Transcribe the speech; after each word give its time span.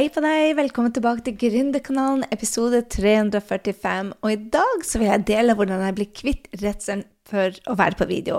Hei 0.00 0.06
på 0.08 0.22
deg, 0.24 0.54
velkommen 0.56 0.94
tilbake 0.96 1.20
til 1.26 1.34
Gründerkanalen, 1.36 2.22
episode 2.32 2.78
345. 2.88 4.14
Og 4.24 4.30
i 4.32 4.38
dag 4.54 4.84
så 4.88 4.96
vil 4.96 5.10
jeg 5.10 5.26
dele 5.28 5.52
hvordan 5.52 5.82
jeg 5.84 5.96
blir 5.98 6.06
kvitt 6.16 6.46
redselen 6.62 7.02
for 7.28 7.58
å 7.68 7.74
være 7.76 7.98
på 7.98 8.06
video. 8.08 8.38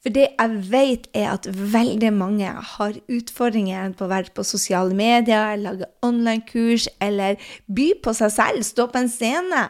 For 0.00 0.14
det 0.16 0.30
jeg 0.30 0.62
vet, 0.70 1.10
er 1.12 1.34
at 1.34 1.50
veldig 1.74 2.08
mange 2.16 2.54
har 2.70 2.96
utfordringer 3.18 3.92
på 3.98 4.06
å 4.06 4.12
være 4.14 4.32
på 4.32 4.46
sosiale 4.48 4.96
medier, 4.96 5.60
lage 5.60 5.90
online-kurs 6.08 6.88
eller 7.04 7.36
by 7.68 7.90
på 8.00 8.16
seg 8.16 8.32
selv, 8.38 8.64
stå 8.64 8.88
på 8.88 9.04
en 9.04 9.12
scene. 9.12 9.66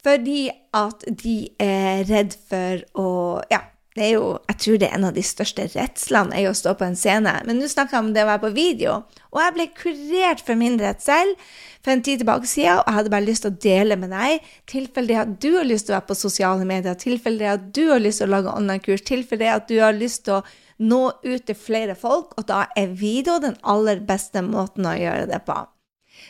Fordi 0.00 0.46
at 0.80 1.04
de 1.26 1.36
er 1.60 2.08
redd 2.08 2.40
for 2.48 2.88
å 2.96 3.10
ja, 3.52 3.66
det 3.98 4.04
er 4.06 4.12
jo, 4.14 4.26
jeg 4.46 4.58
tror 4.62 4.76
det 4.78 4.86
er 4.86 4.92
en 4.94 5.06
av 5.08 5.16
de 5.16 5.22
største 5.26 5.64
redslene 5.72 6.36
er 6.38 6.46
å 6.46 6.54
stå 6.54 6.76
på 6.78 6.86
en 6.86 6.94
scene. 6.98 7.32
Men 7.46 7.58
nå 7.58 7.66
snakker 7.70 7.96
jeg 7.96 8.04
om 8.04 8.12
det 8.14 8.22
å 8.22 8.28
være 8.28 8.42
på 8.44 8.50
video. 8.54 8.92
Og 9.34 9.40
jeg 9.42 9.54
ble 9.56 9.66
kurert 9.80 10.44
for 10.46 10.60
min 10.60 10.78
redsel 10.78 11.32
for 11.80 11.96
en 11.96 12.04
tid 12.06 12.22
tilbake 12.22 12.46
siden, 12.46 12.78
og 12.78 12.86
jeg 12.86 12.98
hadde 13.00 13.12
bare 13.16 13.26
lyst 13.26 13.46
til 13.46 13.50
å 13.50 13.60
dele 13.66 13.98
med 13.98 14.14
deg. 14.14 14.46
Tilfelle 14.70 15.10
det 15.10 15.18
at 15.24 15.34
du 15.42 15.48
har 15.56 15.66
lyst 15.66 15.88
til 15.88 15.96
å 15.96 15.98
være 15.98 16.10
på 16.12 16.18
sosiale 16.22 16.68
medier, 16.70 16.98
tilfelle 17.02 17.42
det 17.42 17.50
at 17.50 17.68
du 17.80 17.82
har 17.90 18.02
lyst 18.04 18.22
til 18.22 18.30
å 18.30 18.34
lage 18.36 18.54
online-kurs, 18.62 19.04
tilfelle 19.10 19.42
det 19.42 19.52
at 19.56 19.68
du 19.72 19.76
har 19.82 19.98
lyst 19.98 20.26
til 20.28 20.38
å 20.38 20.42
nå 20.80 21.02
ut 21.26 21.44
til 21.50 21.58
flere 21.58 21.98
folk, 21.98 22.36
og 22.38 22.46
da 22.48 22.68
er 22.78 22.94
video 22.94 23.40
den 23.42 23.58
aller 23.66 24.00
beste 24.06 24.44
måten 24.46 24.86
å 24.86 24.94
gjøre 24.96 25.26
det 25.32 25.42
på. 25.48 25.58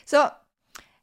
Så 0.08 0.24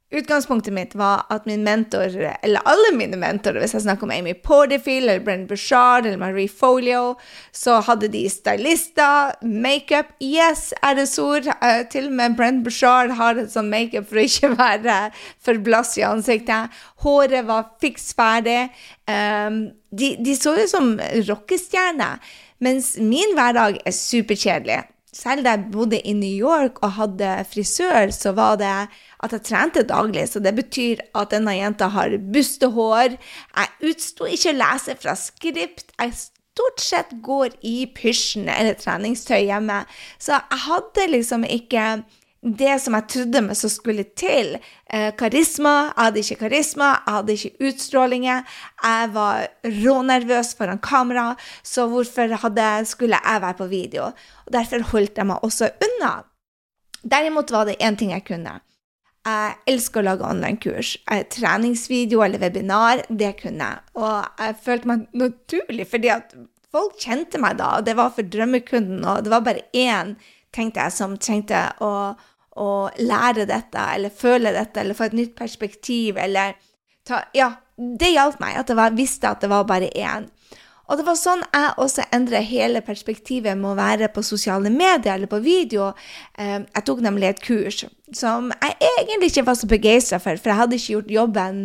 Utgangspunktet 0.08 0.72
mitt 0.72 0.94
var 0.96 1.26
at 1.28 1.44
min 1.44 1.60
mentor, 1.66 2.14
eller 2.16 2.64
alle 2.64 2.94
mine 2.96 3.18
mentorer, 3.20 3.60
hvis 3.60 3.74
jeg 3.76 3.84
snakker 3.84 4.06
om 4.06 4.12
Amy 4.14 4.32
Porterfield 4.40 5.04
eller 5.04 5.20
Brenn 5.20 5.44
Bushard 5.50 6.06
eller 6.06 6.16
Marie 6.16 6.48
Folio, 6.48 7.18
så 7.52 7.76
hadde 7.84 8.08
de 8.14 8.22
stylister, 8.32 9.36
makeup 9.44 10.14
Yes, 10.24 10.72
er 10.80 10.96
det 10.96 11.10
ord. 11.20 11.50
Uh, 11.60 11.84
til 11.92 12.08
og 12.08 12.16
med 12.16 12.38
Brenn 12.40 12.62
Bushard 12.64 13.12
har 13.20 13.36
et 13.36 13.52
sånn 13.52 13.68
makeup 13.68 14.08
for 14.08 14.22
å 14.22 14.24
ikke 14.24 14.54
være 14.56 14.98
for 15.44 15.60
blass 15.60 15.92
i 16.00 16.06
ansiktet. 16.08 16.72
Håret 17.04 17.44
var 17.44 17.74
fiks 17.84 18.14
ferdig. 18.16 18.70
Um, 19.04 19.66
de, 19.92 20.14
de, 20.24 20.38
så 20.40 20.56
ut 20.56 20.72
som 20.72 20.94
rockestjerner, 21.28 22.16
mens 22.64 22.94
min 22.96 23.36
hverdag 23.36 23.82
er 23.84 23.92
superkjedelig. 23.92 24.86
Selv 25.18 25.44
da 25.44 25.56
jeg 25.56 25.68
bodde 25.72 26.00
i 26.00 26.12
New 26.16 26.32
York 26.32 26.80
og 26.84 26.96
hadde 26.96 27.30
frisør, 27.50 28.12
så 28.14 28.32
var 28.36 28.58
det 28.60 28.74
at 29.24 29.34
jeg 29.34 29.46
trente 29.48 29.84
daglig. 29.86 30.28
Så 30.30 30.42
det 30.44 30.54
betyr 30.58 31.02
at 31.18 31.32
denne 31.34 31.56
jenta 31.56 31.90
har 31.94 32.16
bustehår. 32.34 33.16
Jeg 33.18 33.92
utsto 33.92 34.28
ikke 34.28 34.54
å 34.54 34.58
lese 34.60 34.98
fra 35.00 35.16
skript. 35.18 35.90
Jeg 35.98 36.14
stort 36.58 36.82
sett 36.82 37.10
går 37.22 37.58
i 37.66 37.86
pysjen 37.94 38.48
eller 38.50 38.78
treningstøy 38.78 39.44
hjemme. 39.46 39.82
Så 40.18 40.34
jeg 40.36 40.62
hadde 40.66 41.10
liksom 41.14 41.46
ikke 41.46 41.90
det 42.38 42.76
som 42.78 42.94
jeg 42.94 43.08
trodde 43.10 43.42
meg 43.48 43.58
som 43.58 43.70
skulle 43.72 44.04
til. 44.18 44.56
Eh, 44.86 45.10
karisma. 45.18 45.90
Jeg 45.90 46.04
hadde 46.04 46.22
ikke 46.22 46.40
karisma, 46.44 46.90
jeg 46.94 47.16
hadde 47.16 47.36
ikke 47.36 47.68
utstrålinger. 47.70 48.44
Jeg 48.84 49.10
var 49.14 49.48
rånervøs 49.66 50.54
foran 50.58 50.78
kamera, 50.78 51.32
så 51.62 51.88
hvorfor 51.90 52.38
hadde, 52.44 52.68
skulle 52.86 53.18
jeg 53.18 53.42
være 53.42 53.58
på 53.58 53.70
video? 53.70 54.12
Og 54.46 54.52
Derfor 54.54 54.86
holdt 54.94 55.18
jeg 55.18 55.26
meg 55.26 55.42
også 55.42 55.70
unna. 55.88 56.14
Derimot 57.02 57.50
var 57.50 57.66
det 57.66 57.78
én 57.82 57.98
ting 57.98 58.10
jeg 58.14 58.26
kunne. 58.26 58.58
Jeg 59.28 59.56
elsker 59.74 60.00
å 60.00 60.06
lage 60.06 60.24
online-kurs. 60.24 60.94
Treningsvideo 61.34 62.22
eller 62.24 62.40
webinar, 62.40 63.02
det 63.08 63.34
kunne 63.42 63.66
jeg. 63.66 63.84
Og 63.98 64.40
jeg 64.40 64.56
følte 64.64 64.90
meg 64.90 65.04
naturlig, 65.20 65.88
fordi 65.90 66.12
at 66.14 66.32
folk 66.72 66.96
kjente 67.02 67.40
meg 67.42 67.58
da, 67.60 67.74
og 67.78 67.86
det 67.88 67.96
var 67.98 68.14
for 68.14 68.28
drømmekunden, 68.28 69.04
og 69.04 69.24
det 69.24 69.32
var 69.32 69.44
bare 69.44 69.66
én, 69.76 70.14
tenkte 70.54 70.86
jeg, 70.86 70.96
som 70.96 71.16
trengte 71.20 71.60
å, 71.84 71.92
å 72.56 72.70
lære 73.00 73.48
dette, 73.48 73.84
eller 73.96 74.14
føle 74.14 74.54
dette, 74.56 74.80
eller 74.80 74.96
få 74.96 75.08
et 75.08 75.18
nytt 75.18 75.36
perspektiv, 75.38 76.20
eller 76.20 76.56
ta 77.08 77.24
Ja, 77.36 77.52
det 77.78 78.10
hjalp 78.14 78.40
meg, 78.42 78.56
at 78.58 78.72
jeg 78.72 78.96
visste 78.98 79.30
at 79.30 79.44
det 79.44 79.52
var 79.52 79.68
bare 79.68 79.90
én. 79.94 80.28
Og 80.88 80.96
det 80.96 81.04
var 81.04 81.18
sånn 81.20 81.42
jeg 81.44 81.74
også 81.82 82.06
endra 82.16 82.40
hele 82.44 82.80
perspektivet 82.84 83.58
med 83.60 83.74
å 83.74 83.76
være 83.78 84.08
på 84.12 84.24
sosiale 84.24 84.72
medier 84.72 85.14
eller 85.14 85.28
på 85.28 85.40
video. 85.44 85.90
Eh, 86.38 86.64
jeg 86.64 86.86
tok 86.88 87.02
nemlig 87.04 87.28
et 87.28 87.44
kurs 87.44 87.84
som 88.16 88.48
jeg 88.54 88.76
egentlig 89.04 89.28
ikke 89.34 89.44
var 89.50 89.58
så 89.60 89.68
begeistra 89.68 90.20
for, 90.22 90.40
for 90.40 90.52
jeg 90.52 90.60
hadde 90.62 90.78
ikke 90.78 90.94
gjort 90.94 91.12
jobben 91.12 91.60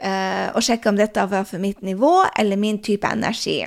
eh, 0.00 0.48
og 0.50 0.66
sjekka 0.66 0.90
om 0.90 0.98
dette 0.98 1.26
var 1.30 1.46
for 1.46 1.62
mitt 1.62 1.86
nivå 1.86 2.16
eller 2.34 2.58
min 2.58 2.82
type 2.82 3.06
energi. 3.06 3.60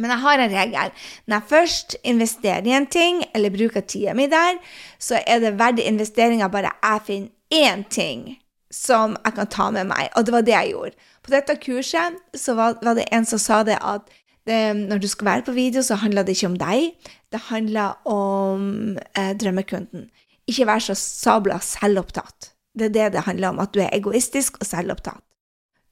Men 0.00 0.10
jeg 0.10 0.24
har 0.24 0.40
en 0.42 0.56
regel. 0.56 0.94
Når 1.28 1.36
jeg 1.36 1.50
først 1.52 1.96
investerer 2.02 2.66
i 2.66 2.72
en 2.74 2.88
ting, 2.90 3.20
eller 3.34 3.52
bruker 3.54 3.84
tida 3.86 4.14
mi 4.16 4.26
der, 4.26 4.56
så 4.98 5.20
er 5.22 5.44
det 5.44 5.54
verdt 5.60 5.84
investeringa 5.84 6.48
bare 6.50 6.72
jeg 6.80 7.04
finner 7.06 7.30
én 7.54 7.84
ting 7.92 8.32
som 8.74 9.14
jeg 9.20 9.36
kan 9.36 9.50
ta 9.52 9.70
med 9.74 9.88
meg. 9.90 10.10
Og 10.18 10.26
det 10.26 10.34
var 10.34 10.46
det 10.46 10.54
jeg 10.56 10.74
gjorde. 10.74 11.08
På 11.24 11.32
dette 11.34 11.56
kurset 11.62 12.18
så 12.36 12.56
var, 12.58 12.78
var 12.84 12.98
det 12.98 13.06
en 13.14 13.26
som 13.28 13.40
sa 13.40 13.62
det 13.66 13.78
at 13.80 14.10
det, 14.44 14.58
når 14.76 15.00
du 15.00 15.08
skal 15.08 15.30
være 15.30 15.46
på 15.46 15.54
video, 15.56 15.82
så 15.82 15.96
handler 16.02 16.26
det 16.26 16.36
ikke 16.36 16.50
om 16.50 16.58
deg. 16.60 16.90
Det 17.32 17.46
handler 17.48 17.94
om 18.10 18.98
eh, 19.16 19.32
drømmekunden. 19.40 20.10
Ikke 20.50 20.66
vær 20.68 20.82
så 20.84 20.96
sabla 20.98 21.56
selvopptatt. 21.64 22.50
Det 22.74 22.90
er 22.90 22.96
det 22.96 23.12
det 23.14 23.24
handler 23.28 23.54
om, 23.54 23.62
at 23.62 23.72
du 23.72 23.80
er 23.80 23.94
egoistisk 23.94 24.58
og 24.60 24.68
selvopptatt. 24.68 25.22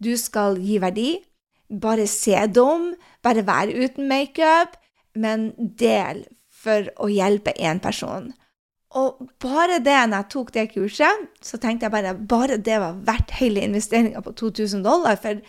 Du 0.03 0.12
skal 0.21 0.59
gi 0.60 0.81
verdi. 0.82 1.10
Bare 1.72 2.04
se 2.10 2.37
dum, 2.53 2.91
bare 3.25 3.47
være 3.47 3.78
uten 3.87 4.10
makeup, 4.10 4.75
men 5.16 5.53
del 5.56 6.26
for 6.53 6.91
å 7.00 7.09
hjelpe 7.09 7.54
én 7.56 7.81
person. 7.81 8.32
Og 8.98 9.25
bare 9.41 9.80
det, 9.80 9.97
når 10.08 10.22
jeg 10.22 10.30
tok 10.34 10.53
det 10.53 10.69
kurset, 10.75 11.26
så 11.41 11.58
tenkte 11.60 11.88
jeg 11.88 11.94
bare 11.94 12.14
bare 12.28 12.60
det 12.60 12.78
var 12.82 12.98
verdt 13.06 13.32
hele 13.38 13.64
investeringa 13.64 14.20
på 14.25 14.34
2000 14.36 14.84
dollar. 14.84 15.16
For 15.20 15.41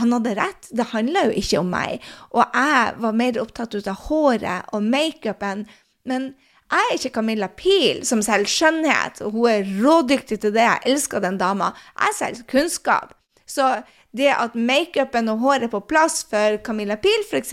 han 0.00 0.14
hadde 0.16 0.34
rett, 0.38 0.70
det 0.72 0.88
handla 0.94 1.26
jo 1.28 1.36
ikke 1.36 1.60
om 1.60 1.68
meg. 1.74 2.04
Og 2.32 2.42
jeg 2.46 2.94
var 3.04 3.18
mer 3.20 3.40
opptatt 3.42 3.76
ut 3.76 3.90
av 3.90 4.06
håret 4.08 4.72
og 4.72 4.86
makeupen. 4.86 5.66
Men 6.08 6.32
jeg 6.66 6.86
er 6.86 6.96
ikke 6.96 7.14
Camilla 7.18 7.48
Pil, 7.52 8.00
som 8.06 8.24
selger 8.24 8.50
skjønnhet, 8.50 9.20
og 9.22 9.36
hun 9.36 9.50
er 9.52 9.68
rådyktig 9.84 10.40
til 10.42 10.54
det. 10.56 10.64
Jeg 10.64 10.94
elsker 10.94 11.22
den 11.22 11.38
dama. 11.38 11.70
Jeg 12.00 12.16
selger 12.18 12.48
kunnskap. 12.50 13.14
Så 13.46 13.68
det 14.16 14.32
at 14.32 14.56
makeupen 14.56 15.28
og 15.30 15.44
håret 15.44 15.68
er 15.68 15.70
på 15.70 15.84
plass 15.86 16.24
for 16.26 16.58
Camilla 16.66 16.96
Pil, 16.98 17.26
f.eks., 17.28 17.52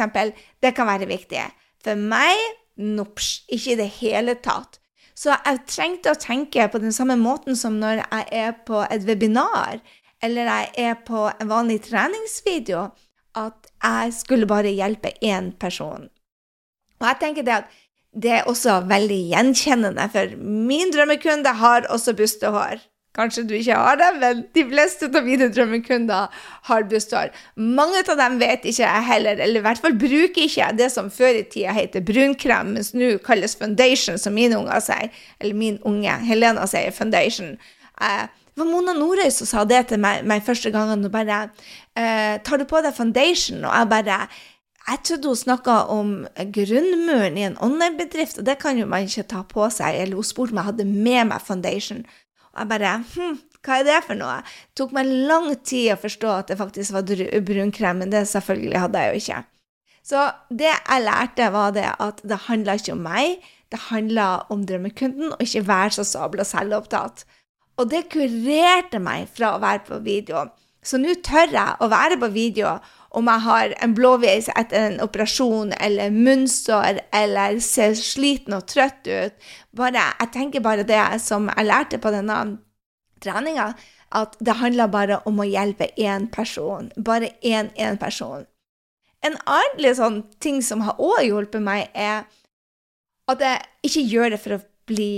det 0.64 0.74
kan 0.74 0.90
være 0.90 1.12
viktig. 1.12 1.44
For 1.84 2.00
meg, 2.00 2.40
nops, 2.80 3.44
ikke 3.52 3.76
i 3.76 3.82
det 3.84 3.90
hele 4.00 4.40
tatt. 4.42 4.80
Så 5.16 5.34
jeg 5.34 5.66
trengte 5.70 6.14
å 6.14 6.20
tenke 6.20 6.66
på 6.72 6.82
den 6.82 6.94
samme 6.96 7.18
måten 7.20 7.58
som 7.58 7.78
når 7.82 8.02
jeg 8.02 8.26
er 8.34 8.56
på 8.66 8.82
et 8.90 9.06
webinar 9.08 9.82
eller 10.24 10.48
jeg 10.48 10.72
er 10.80 11.00
på 11.06 11.28
en 11.30 11.50
vanlig 11.50 11.82
treningsvideo, 11.90 12.88
at 13.36 13.72
jeg 13.84 14.14
skulle 14.16 14.48
bare 14.48 14.72
hjelpe 14.72 15.12
én 15.26 15.52
person. 15.60 16.08
Og 17.02 17.08
jeg 17.10 17.20
tenker 17.20 17.44
det 17.44 17.56
at 17.58 17.74
det 18.14 18.32
er 18.38 18.48
også 18.50 18.78
veldig 18.88 19.20
gjenkjennende, 19.34 20.06
for 20.14 20.36
min 20.40 20.94
drømmekunde 20.94 21.56
har 21.60 21.90
også 21.92 22.14
bustehår. 22.16 22.80
Kanskje 23.14 23.44
du 23.46 23.54
ikke 23.54 23.78
har 23.78 23.98
det, 24.00 24.10
men 24.18 24.40
de 24.58 24.64
fleste 24.66 25.06
av 25.06 25.26
mine 25.26 25.46
drømmekunder 25.54 26.46
har 26.70 26.86
bustehår. 26.90 27.30
Mange 27.62 28.02
av 28.02 28.18
dem 28.18 28.40
vet 28.42 28.66
ikke 28.66 28.88
jeg 28.88 29.08
heller, 29.10 29.38
eller 29.38 29.62
i 29.62 29.66
hvert 29.68 29.82
fall 29.84 29.98
bruker 30.02 30.48
ikke 30.48 30.72
det 30.80 30.88
som 30.90 31.12
før 31.14 31.38
i 31.38 31.44
tida 31.46 31.76
heter 31.78 32.02
brunkrem, 32.06 32.74
mens 32.74 32.90
nå 32.98 33.12
kalles 33.26 33.54
foundation, 33.60 34.18
som 34.18 34.34
mine 34.34 34.58
unger 34.58 34.82
sier. 34.82 35.12
Eller 35.40 35.60
min 35.60 35.78
unge 35.86 36.16
Helena 36.26 36.66
sier 36.70 36.96
foundation. 36.96 37.54
Eh, 38.02 38.26
det 38.54 38.62
var 38.62 38.70
Mona 38.70 38.94
Norøy 38.98 39.30
som 39.34 39.50
sa 39.50 39.64
det 39.66 39.84
til 39.90 40.02
meg, 40.02 40.26
meg 40.30 40.42
første 40.46 40.74
gangen. 40.74 41.06
Hun 41.06 41.14
bare 41.14 41.50
eh, 41.94 42.42
'Tar 42.42 42.58
du 42.58 42.66
på 42.66 42.82
deg 42.82 42.98
foundation?' 42.98 43.66
Og 43.66 43.78
jeg 43.78 43.90
bare 43.90 44.20
jeg 44.88 45.00
trodde 45.04 45.28
hun 45.28 45.36
snakka 45.36 45.72
om 45.72 46.28
grunnmuren 46.36 47.38
i 47.38 47.46
en 47.48 47.58
online-bedrift, 47.58 48.38
og 48.40 48.46
det 48.46 48.58
kan 48.60 48.78
jo 48.78 48.86
man 48.86 49.08
ikke 49.08 49.24
ta 49.24 49.42
på 49.48 49.70
seg. 49.72 49.96
Eller 49.96 50.16
hun 50.16 50.28
spurte 50.28 50.52
om 50.52 50.60
jeg 50.60 50.66
hadde 50.66 50.86
med 50.86 51.30
meg 51.30 51.42
foundation. 51.42 52.04
Og 52.54 52.62
jeg 52.62 52.70
bare 52.70 52.94
hm, 53.14 53.40
hva 53.64 53.80
er 53.80 53.88
det 53.88 54.02
for 54.06 54.20
noe? 54.20 54.42
Det 54.44 54.82
tok 54.82 54.94
meg 54.96 55.10
lang 55.30 55.50
tid 55.64 55.94
å 55.94 56.00
forstå 56.02 56.32
at 56.34 56.52
det 56.52 56.60
faktisk 56.60 56.96
var 56.96 57.08
brunkrem, 57.48 58.02
men 58.04 58.12
det 58.12 58.26
selvfølgelig 58.30 58.82
hadde 58.86 59.04
jeg 59.04 59.12
jo 59.12 59.22
ikke. 59.24 59.44
Så 60.04 60.24
det 60.52 60.68
jeg 60.68 61.06
lærte, 61.06 61.48
var 61.54 61.72
det 61.76 61.88
at 61.88 62.20
det 62.28 62.42
handla 62.50 62.76
ikke 62.76 62.96
om 62.98 63.06
meg, 63.06 63.46
det 63.72 63.86
handla 63.88 64.28
om 64.54 64.66
drømmekunden, 64.68 65.32
og 65.32 65.42
ikke 65.42 65.64
være 65.70 65.96
så 65.96 66.06
sabla 66.06 66.46
selvopptatt. 66.46 67.24
Og 67.80 67.90
det 67.90 68.10
kurerte 68.14 69.00
meg 69.02 69.32
fra 69.34 69.56
å 69.56 69.64
være 69.64 69.86
på 69.88 70.02
video. 70.04 70.44
Så 70.84 71.00
nå 71.00 71.16
tør 71.24 71.56
jeg 71.56 71.80
å 71.80 71.88
være 71.90 72.20
på 72.20 72.30
video 72.36 72.76
om 73.14 73.30
jeg 73.30 73.46
har 73.46 73.74
en 73.86 73.94
blåveis 73.94 74.50
etter 74.58 74.88
en 74.88 75.00
operasjon 75.04 75.74
eller 75.78 76.14
munnsår 76.14 77.02
eller 77.14 77.60
ser 77.62 77.94
sliten 78.00 78.56
og 78.58 78.66
trøtt 78.72 79.06
ut. 79.06 79.50
Bare, 79.78 80.08
jeg 80.20 80.32
tenker 80.34 80.66
bare 80.66 80.86
det 80.88 81.02
som 81.22 81.50
jeg 81.52 81.70
lærte 81.70 82.02
på 82.02 82.14
denne 82.14 82.40
treninga, 83.24 83.74
at 84.14 84.36
det 84.42 84.58
handler 84.60 84.92
bare 84.94 85.22
om 85.30 85.42
å 85.42 85.48
hjelpe 85.48 85.92
én 85.98 86.28
person. 86.34 86.90
Bare 86.98 87.34
én, 87.46 87.70
én 87.78 88.02
person. 88.02 88.46
En 89.24 89.38
annen 89.48 89.96
sånn 89.98 90.22
ting 90.44 90.62
som 90.66 90.84
har 90.86 91.00
også 91.00 91.28
hjulpet 91.30 91.64
meg, 91.64 91.90
er 91.94 92.26
at 93.32 93.42
jeg 93.42 93.62
ikke 93.88 94.08
gjør 94.10 94.34
det 94.34 94.42
for 94.44 94.58
å 94.58 94.64
bli 94.90 95.14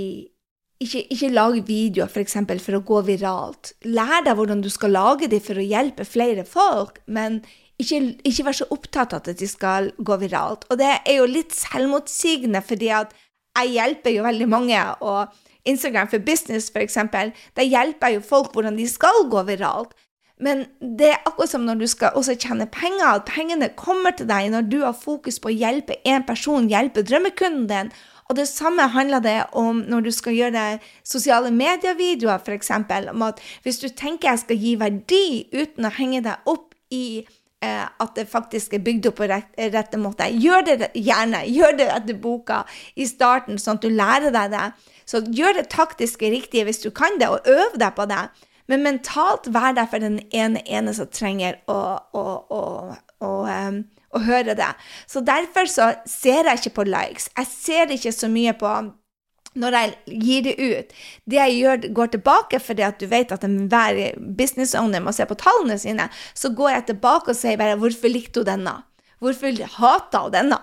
ikke, 0.84 1.06
ikke 1.16 1.32
lag 1.32 1.56
videoer 1.66 2.12
for, 2.12 2.22
eksempel, 2.22 2.60
for 2.62 2.78
å 2.78 2.84
gå 2.86 3.00
viralt. 3.08 3.72
Lær 3.88 4.26
deg 4.26 4.36
hvordan 4.38 4.62
du 4.62 4.70
skal 4.70 4.94
lage 4.96 5.30
dem 5.32 5.44
for 5.44 5.58
å 5.58 5.64
hjelpe 5.64 6.06
flere 6.08 6.44
folk, 6.48 7.00
men 7.08 7.40
ikke, 7.82 8.02
ikke 8.24 8.46
være 8.48 8.60
så 8.62 8.70
opptatt 8.72 9.14
av 9.16 9.26
at 9.26 9.40
de 9.40 9.48
skal 9.50 9.92
gå 9.98 10.18
viralt. 10.22 10.66
Og 10.70 10.80
det 10.80 10.92
er 10.98 11.20
jo 11.20 11.28
litt 11.30 11.56
selvmotsigende, 11.56 12.62
fordi 12.66 12.92
at 12.96 13.16
jeg 13.56 13.76
hjelper 13.76 14.16
jo 14.16 14.24
veldig 14.24 14.48
mange. 14.52 14.86
og 15.02 15.28
Instagram 15.66 16.08
for 16.08 16.22
business, 16.22 16.72
eksempel, 16.76 17.32
der 17.58 17.64
hjelper 17.64 18.08
jeg 18.08 18.20
jo 18.20 18.28
folk 18.30 18.54
hvordan 18.54 18.78
de 18.78 18.88
skal 18.88 19.26
gå 19.32 19.44
viralt. 19.48 19.96
Men 20.38 20.66
det 21.00 21.14
er 21.14 21.24
akkurat 21.26 21.50
som 21.50 21.64
når 21.64 21.80
du 21.80 21.88
skal 21.88 22.16
også 22.16 22.36
tjene 22.36 22.68
penger, 22.68 23.06
at 23.08 23.26
pengene 23.26 23.70
kommer 23.80 24.12
til 24.12 24.28
deg 24.28 24.52
når 24.52 24.68
du 24.68 24.82
har 24.84 24.98
fokus 24.98 25.40
på 25.40 25.50
å 25.50 25.56
hjelpe 25.56 25.96
én 26.06 26.26
person, 26.28 26.68
hjelpe 26.70 27.06
drømmekunden 27.08 27.70
din. 27.72 27.92
Og 28.30 28.36
det 28.36 28.48
samme 28.50 28.88
handler 28.92 29.24
det 29.24 29.38
om 29.54 29.84
når 29.88 30.08
du 30.08 30.12
skal 30.12 30.36
gjøre 30.36 30.66
sosiale 31.08 31.52
medievideoer, 31.56 32.42
f.eks. 32.42 32.72
Om 33.14 33.26
at 33.26 33.42
hvis 33.64 33.80
du 33.80 33.88
tenker 33.90 34.34
jeg 34.34 34.44
skal 34.44 34.60
gi 34.60 34.76
verdi 34.82 35.26
uten 35.54 35.88
å 35.88 35.94
henge 35.94 36.24
deg 36.26 36.52
opp 36.52 36.74
i 36.92 37.26
at 37.66 38.16
det 38.18 38.28
faktisk 38.32 38.76
er 38.76 38.84
bygd 38.86 39.10
opp 39.12 39.20
på 39.20 39.30
rett, 39.32 39.52
rette 39.74 40.00
måte, 40.02 40.28
gjør 40.32 40.66
det 40.68 40.92
gjerne. 40.94 41.44
Gjør 41.52 41.80
det 41.80 41.90
etter 41.94 42.20
boka 42.22 42.64
i 42.96 43.08
starten, 43.10 43.60
sånn 43.62 43.80
at 43.80 43.86
du 43.86 43.94
lærer 43.94 44.36
deg 44.36 44.54
det. 44.56 44.66
Så 45.06 45.22
gjør 45.26 45.60
det 45.60 45.70
taktiske 45.74 46.32
riktige 46.34 46.66
hvis 46.68 46.84
du 46.84 46.92
kan 46.96 47.20
det, 47.22 47.30
og 47.30 47.46
øv 47.50 47.80
deg 47.82 47.98
på 47.98 48.08
det. 48.10 48.24
Men 48.72 48.82
mentalt 48.86 49.52
vær 49.54 49.76
der 49.78 49.90
for 49.90 50.02
den 50.02 50.22
ene 50.34 50.64
ene 50.66 50.94
som 50.98 51.10
trenger 51.14 51.60
å, 51.70 51.82
å, 52.18 52.24
å, 52.50 52.64
å 53.22 53.34
å 54.16 54.22
høre 54.24 54.56
det. 54.58 54.72
Så 55.08 55.24
derfor 55.26 55.70
så 55.70 55.92
ser 56.10 56.48
jeg 56.48 56.62
ikke 56.62 56.78
på 56.80 56.88
likes. 56.88 57.30
Jeg 57.36 57.52
ser 57.52 57.96
ikke 57.96 58.14
så 58.16 58.30
mye 58.32 58.56
på 58.58 58.72
når 59.56 59.78
jeg 59.78 60.20
gir 60.26 60.42
det 60.46 60.56
ut. 60.60 60.98
Det 61.26 61.40
jeg 61.40 61.60
gjør, 61.60 61.88
går 62.00 62.12
tilbake 62.16 62.60
fordi 62.64 62.86
at 62.88 63.00
du 63.00 63.08
vet 63.12 63.32
at 63.32 63.46
enhver 63.48 64.02
business 64.18 64.76
owner 64.78 65.04
må 65.04 65.14
se 65.16 65.28
på 65.28 65.38
tallene 65.40 65.78
sine. 65.82 66.10
Så 66.34 66.52
går 66.56 66.74
jeg 66.74 66.90
tilbake 66.92 67.32
og 67.32 67.40
sier 67.40 67.58
bare 67.58 67.78
'Hvorfor 67.80 68.12
likte 68.12 68.44
hun 68.44 68.52
denne?' 68.52 68.84
Hvorfor 69.24 69.48
hater 69.80 70.20
hun 70.20 70.34
denne? 70.34 70.58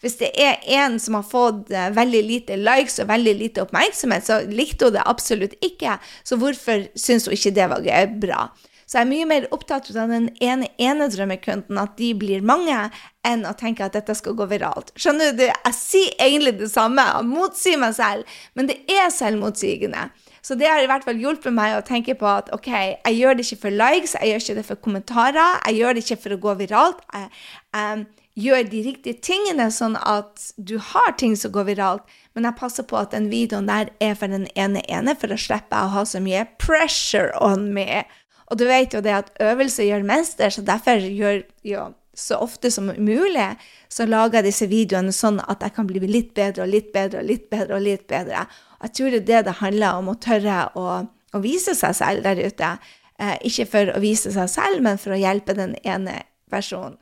Hvis 0.00 0.18
det 0.20 0.30
er 0.38 0.60
en 0.68 0.98
som 1.00 1.14
har 1.14 1.24
fått 1.26 1.72
uh, 1.72 1.88
veldig 1.96 2.22
lite 2.22 2.56
likes 2.56 3.00
og 3.00 3.08
veldig 3.08 3.34
lite 3.34 3.62
oppmerksomhet, 3.64 4.26
så 4.26 4.42
likte 4.46 4.84
hun 4.84 4.92
det 4.94 5.06
absolutt 5.06 5.54
ikke. 5.64 5.96
Så 6.22 6.36
hvorfor 6.36 6.86
syns 6.94 7.26
hun 7.26 7.32
ikke 7.32 7.54
det 7.56 7.70
var 7.72 8.12
bra? 8.20 8.50
Så 8.90 8.98
jeg 8.98 9.06
er 9.06 9.10
mye 9.12 9.26
mer 9.30 9.44
opptatt 9.54 9.86
av 9.94 10.10
den 10.10 10.24
ene, 10.42 10.66
ene 10.82 11.06
drømmekunden, 11.12 11.78
at 11.78 11.92
de 11.94 12.08
blir 12.18 12.42
mange, 12.42 12.74
enn 13.22 13.44
å 13.46 13.52
tenke 13.54 13.84
at 13.86 13.94
dette 13.94 14.16
skal 14.18 14.34
gå 14.34 14.48
viralt. 14.50 14.90
Skjønner 14.98 15.36
du? 15.38 15.44
Jeg 15.46 15.76
sier 15.76 16.16
egentlig 16.18 16.56
det 16.58 16.72
samme, 16.72 17.04
jeg 17.06 17.28
motsier 17.28 17.78
meg 17.78 17.94
selv, 17.94 18.40
men 18.58 18.66
det 18.66 18.80
er 18.90 19.12
selvmotsigende. 19.14 20.08
Så 20.42 20.56
det 20.58 20.66
har 20.66 20.82
i 20.82 20.88
hvert 20.90 21.06
fall 21.06 21.20
hjulpet 21.22 21.54
meg 21.54 21.76
å 21.76 21.84
tenke 21.86 22.16
på 22.18 22.26
at 22.26 22.50
ok, 22.56 22.70
jeg 22.72 23.18
gjør 23.20 23.38
det 23.38 23.46
ikke 23.46 23.62
for 23.62 23.78
likes, 23.78 24.16
jeg 24.18 24.32
gjør 24.32 24.42
ikke 24.42 24.56
det 24.58 24.68
for 24.72 24.82
kommentarer, 24.88 25.60
jeg 25.68 25.78
gjør 25.78 25.94
det 25.94 26.02
ikke 26.06 26.22
for 26.24 26.34
å 26.34 26.40
gå 26.48 26.54
viralt. 26.64 27.04
Jeg, 27.14 27.30
jeg 27.76 28.06
gjør 28.40 28.70
de 28.72 28.80
riktige 28.88 29.22
tingene 29.22 29.68
sånn 29.74 29.94
at 30.00 30.48
du 30.56 30.80
har 30.82 31.14
ting 31.20 31.36
som 31.38 31.54
går 31.54 31.68
viralt, 31.70 32.16
men 32.34 32.48
jeg 32.48 32.58
passer 32.58 32.86
på 32.90 32.98
at 32.98 33.14
den 33.14 33.30
videoen 33.30 33.70
der 33.70 33.94
er 34.02 34.18
for 34.18 34.32
den 34.32 34.48
ene 34.58 34.82
ene, 34.90 35.14
for 35.14 35.30
å 35.30 35.38
slippe 35.38 35.78
å 35.78 35.94
ha 35.94 36.02
så 36.02 36.18
mye 36.24 36.48
pressure 36.58 37.30
on 37.38 37.70
me. 37.76 38.02
Og 38.50 38.58
du 38.58 38.66
vet 38.66 38.94
jo 38.94 39.02
det 39.04 39.14
at 39.14 39.32
øvelse 39.40 39.86
gjør 39.86 40.06
mester, 40.06 40.50
så 40.50 40.62
derfor 40.66 40.98
gjør 40.98 41.42
jo 41.66 41.88
så 42.20 42.40
ofte 42.42 42.70
som 42.70 42.90
mulig, 42.98 43.46
så 43.88 44.06
lager 44.06 44.40
jeg 44.40 44.50
disse 44.50 44.66
videoene 44.70 45.12
sånn 45.14 45.38
at 45.46 45.62
jeg 45.64 45.74
kan 45.76 45.86
bli 45.88 46.02
litt 46.04 46.32
bedre 46.36 46.66
og 46.66 46.72
litt 46.72 46.90
bedre 46.92 47.22
og 47.22 47.28
litt 47.28 47.46
bedre. 47.50 47.76
og 47.76 47.84
litt 47.86 48.06
bedre. 48.10 48.46
Jeg 48.82 48.94
tror 48.96 49.10
det 49.10 49.20
er 49.20 49.28
det 49.28 49.44
det 49.46 49.58
handler 49.60 50.00
om, 50.00 50.10
å 50.10 50.18
tørre 50.20 50.58
å, 50.74 50.86
å 51.06 51.42
vise 51.42 51.74
seg 51.78 51.94
selv 51.96 52.26
der 52.26 52.42
ute. 52.42 52.72
Eh, 53.20 53.36
ikke 53.50 53.68
for 53.68 53.92
å 53.94 54.02
vise 54.02 54.32
seg 54.34 54.50
selv, 54.50 54.82
men 54.84 54.98
for 54.98 55.14
å 55.14 55.20
hjelpe 55.20 55.56
den 55.56 55.76
ene 55.84 56.22
personen. 56.50 56.98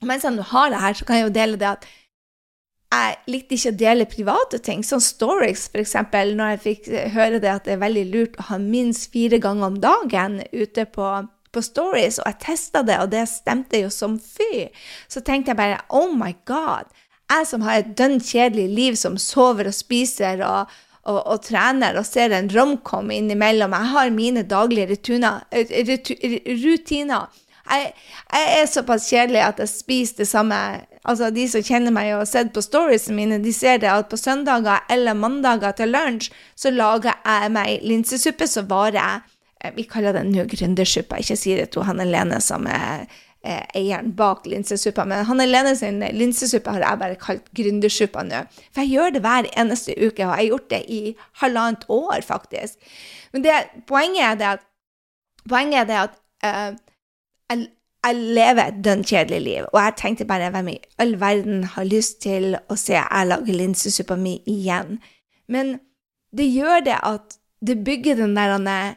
Og 0.00 0.08
mens 0.08 0.24
jeg 0.24 0.48
har 0.52 0.70
det 0.72 0.80
her, 0.80 0.96
så 0.96 1.04
kan 1.04 1.18
jeg 1.18 1.26
jo 1.28 1.34
dele 1.36 1.60
det 1.60 1.68
at 1.68 1.84
jeg 2.90 3.18
likte 3.30 3.54
ikke 3.54 3.70
å 3.70 3.78
dele 3.78 4.06
private 4.10 4.58
ting, 4.66 4.80
sånn 4.82 5.02
stories 5.04 5.68
f.eks. 5.70 5.94
Når 6.10 6.54
jeg 6.54 6.62
fikk 6.64 6.88
høre 7.14 7.38
det 7.42 7.52
at 7.52 7.68
det 7.68 7.76
er 7.76 7.84
veldig 7.84 8.06
lurt 8.10 8.40
å 8.40 8.48
ha 8.48 8.58
minst 8.62 9.12
fire 9.14 9.38
ganger 9.42 9.68
om 9.68 9.78
dagen 9.82 10.40
ute 10.50 10.86
på, 10.90 11.10
på 11.54 11.62
stories, 11.62 12.18
og 12.18 12.26
jeg 12.32 12.40
testa 12.46 12.82
det, 12.86 12.98
og 12.98 13.12
det 13.14 13.28
stemte 13.30 13.78
jo 13.84 13.92
som 13.94 14.18
fy. 14.18 14.66
Så 15.06 15.22
tenkte 15.22 15.54
jeg 15.54 15.60
bare 15.62 15.78
oh 15.94 16.10
my 16.10 16.32
god, 16.50 16.90
jeg 17.30 17.46
som 17.46 17.62
har 17.62 17.78
et 17.78 17.92
dønn 17.98 18.18
kjedelig 18.18 18.66
liv, 18.74 18.98
som 18.98 19.18
sover 19.22 19.70
og 19.70 19.76
spiser 19.76 20.42
og, 20.42 20.72
og, 21.06 21.20
og 21.20 21.44
trener 21.46 21.98
og 21.98 22.08
ser 22.08 22.34
en 22.34 22.50
romcom 22.50 23.12
innimellom, 23.14 23.76
jeg 23.76 23.94
har 23.94 24.14
mine 24.14 24.42
daglige 24.50 24.90
rutiner. 24.96 25.46
rutiner. 26.64 27.30
Jeg, 27.70 27.92
jeg, 28.34 28.46
er 28.58 28.66
såpass 28.66 29.06
kjedelig 29.12 29.44
at 29.46 29.62
jeg 29.62 29.70
spiser 29.70 30.24
det 30.24 30.32
samme 30.32 30.58
Altså, 31.08 31.30
de 31.32 31.46
som 31.48 31.64
kjenner 31.64 31.94
meg 31.94 32.10
og 32.12 32.22
har 32.22 32.28
sett 32.28 32.52
på 32.52 32.62
storiesene 32.64 33.16
mine, 33.16 33.38
de 33.40 33.52
ser 33.56 33.80
det 33.80 33.88
at 33.88 34.10
på 34.10 34.18
søndager 34.20 34.84
eller 34.92 35.16
mandager 35.16 35.72
til 35.78 35.94
lunsj 35.94 36.28
så 36.58 36.72
lager 36.74 37.16
jeg 37.24 37.52
meg 37.54 37.86
linsesuppe 37.88 38.48
som 38.50 38.68
varer 38.68 39.22
eh, 39.64 39.72
Vi 39.76 39.86
kaller 39.88 40.18
det 40.18 40.26
nå 40.28 40.44
gründersuppa. 40.50 41.22
Ikke 41.22 41.38
si 41.40 41.56
det 41.56 41.70
til 41.72 41.88
Hanne 41.88 42.04
Lene 42.04 42.42
som 42.44 42.68
er 42.68 43.06
eh, 43.40 43.64
eieren 43.80 44.12
bak 44.18 44.44
linsesuppa, 44.44 45.08
men 45.08 45.24
Hanne 45.24 45.48
Lene 45.48 45.72
sin 45.78 46.04
linsesuppe 46.04 46.76
har 46.76 46.84
jeg 46.84 47.02
bare 47.06 47.20
kalt 47.24 47.48
gründersuppa 47.56 48.26
nå. 48.28 48.44
For 48.68 48.84
jeg 48.84 48.98
gjør 48.98 49.16
det 49.16 49.24
hver 49.24 49.50
eneste 49.64 49.96
uke, 49.96 50.20
og 50.20 50.26
jeg 50.26 50.36
har 50.36 50.46
gjort 50.50 50.70
det 50.74 50.84
i 50.84 51.02
halvannet 51.40 51.88
år, 51.88 52.20
faktisk. 52.28 52.92
Men 53.32 53.48
det, 53.48 53.56
poenget 53.88 54.26
er 54.26 54.40
det 54.40 54.52
at, 54.58 54.68
poenget 55.48 55.80
er 55.80 55.88
det 55.88 56.00
at 56.04 56.18
jeg, 56.44 57.68
jeg 58.06 58.16
lever 58.16 58.62
et 58.64 58.80
dønn 58.84 59.02
kjedelig 59.04 59.40
liv, 59.44 59.64
og 59.72 59.80
jeg 59.80 59.96
tenkte 59.96 60.24
bare 60.24 60.48
hvem 60.54 60.70
i 60.72 60.78
all 60.98 61.18
verden 61.20 61.64
har 61.74 61.84
lyst 61.84 62.22
til 62.24 62.54
å 62.56 62.76
se 62.80 62.96
jeg 62.96 63.28
lager 63.28 63.56
linsesuppa 63.56 64.16
mi 64.16 64.38
igjen? 64.48 64.98
Men 65.48 65.78
det 66.36 66.48
gjør 66.48 66.86
det 66.86 66.96
at 67.02 67.36
det 67.60 67.82
bygger 67.84 68.16
den 68.22 68.36
der 68.36 68.96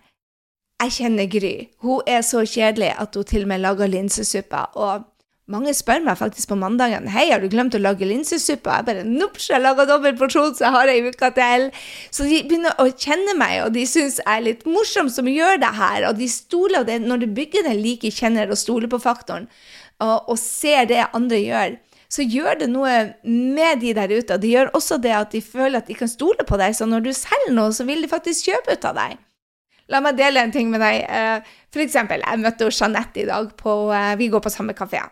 Jeg 0.84 0.92
kjenner 0.92 1.28
Gry. 1.32 1.68
Hun 1.80 2.02
er 2.08 2.22
så 2.22 2.46
kjedelig 2.46 2.94
at 3.00 3.16
hun 3.16 3.24
til 3.24 3.42
og 3.42 3.48
med 3.48 3.60
lager 3.60 3.88
linsesuppa. 3.88 4.66
Og 4.76 5.04
mange 5.52 5.74
spør 5.76 6.04
meg 6.06 6.16
faktisk 6.16 6.54
på 6.54 6.56
mandagen 6.56 7.10
hei, 7.12 7.26
har 7.34 7.42
du 7.44 7.50
glemt 7.52 7.76
å 7.76 7.82
lage 7.82 8.08
linsesuppe. 8.08 8.72
Jeg 8.72 8.88
bare 8.88 9.04
nops, 9.04 9.50
jeg 9.52 9.60
laga 9.60 9.86
dobbel 9.90 10.16
porsjon, 10.16 10.54
så 10.56 10.70
jeg 10.70 10.76
har 10.78 10.92
ei 10.92 11.02
uke 11.04 11.30
til. 11.36 11.66
Så 12.16 12.28
de 12.30 12.40
begynner 12.48 12.78
å 12.80 12.88
kjenne 12.88 13.36
meg, 13.40 13.58
og 13.66 13.74
de 13.76 13.84
syns 13.90 14.22
jeg 14.22 14.30
er 14.32 14.46
litt 14.46 14.64
morsom 14.70 15.10
som 15.12 15.28
gjør 15.28 15.60
det 15.60 15.72
her. 15.76 16.08
Og 16.08 16.20
de 16.22 16.30
stoler 16.32 16.88
det, 16.88 17.02
når 17.04 17.26
du 17.26 17.34
bygger 17.36 17.68
den 17.68 17.82
like 17.84 18.12
kjenner 18.14 18.54
og 18.54 18.62
stoler 18.62 18.92
på 18.92 19.02
faktoren, 19.04 19.50
og, 20.00 20.32
og 20.32 20.40
ser 20.40 20.88
det 20.88 21.02
andre 21.12 21.42
gjør, 21.42 21.76
så 22.14 22.24
gjør 22.24 22.62
det 22.62 22.70
noe 22.70 22.94
med 23.26 23.82
de 23.82 23.92
der 23.98 24.14
ute. 24.14 24.38
Og 24.38 24.42
det 24.44 24.52
gjør 24.54 24.72
også 24.78 25.00
det 25.04 25.16
at 25.18 25.34
de 25.36 25.42
føler 25.44 25.82
at 25.82 25.90
de 25.90 25.98
kan 25.98 26.12
stole 26.12 26.46
på 26.48 26.60
deg, 26.62 26.76
så 26.78 26.88
når 26.88 27.04
du 27.04 27.12
selger 27.18 27.56
noe, 27.58 27.74
så 27.76 27.84
vil 27.90 28.06
de 28.06 28.12
faktisk 28.12 28.52
kjøpe 28.52 28.78
ut 28.78 28.88
av 28.88 28.96
deg. 29.02 29.18
La 29.92 30.00
meg 30.00 30.16
dele 30.16 30.40
en 30.40 30.54
ting 30.54 30.70
med 30.72 30.80
deg. 30.80 31.02
Eh, 31.04 31.58
for 31.74 31.84
eksempel, 31.84 32.24
jeg 32.24 32.40
møtte 32.40 32.70
Jeanette 32.72 33.26
i 33.26 33.28
dag 33.28 33.52
på 33.60 33.76
eh, 33.92 34.14
Vi 34.22 34.30
går 34.32 34.46
på 34.46 34.54
samme 34.54 34.78
kafé. 34.78 35.04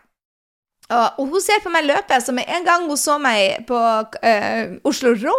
Og 0.92 1.30
hun 1.32 1.42
ser 1.42 1.62
på 1.64 1.72
meg 1.72 1.86
løpe, 1.88 2.18
så 2.20 2.34
med 2.34 2.48
en 2.50 2.66
gang 2.66 2.86
hun 2.88 2.98
så 3.00 3.18
meg 3.22 3.64
på 3.68 3.78
uh, 3.78 4.62
Oslo 4.88 5.14
Rå, 5.16 5.36